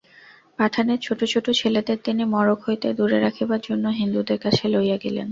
পাঠানের 0.59 0.99
ছোটো 1.01 1.25
ছোটো 1.33 1.51
ছেলেদের 1.53 1.97
তিনি 2.05 2.23
মড়ক 2.33 2.59
হইতে 2.63 2.87
দূরে 2.97 3.17
রাখিবার 3.19 3.61
জন্য 3.67 3.85
হিন্দুদের 3.99 4.39
কাছে 4.43 4.63
লইয়া 4.73 4.97
গেলেন। 5.03 5.27